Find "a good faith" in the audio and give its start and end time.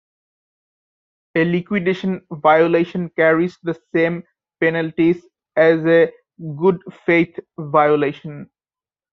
5.85-7.37